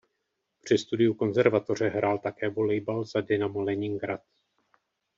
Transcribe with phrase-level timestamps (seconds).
[0.63, 4.21] Při studiu konzervatoře hrál také volejbal za Dynamo Leningrad.